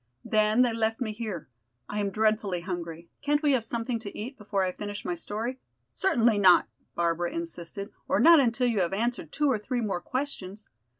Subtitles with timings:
[0.25, 1.47] Then they left me here.
[1.87, 5.59] I am dreadfully hungry; can't we have something to eat before I finish my story?"
[5.93, 10.69] "Certainly not," Barbara insisted, "or not until you have answered two or three more questions.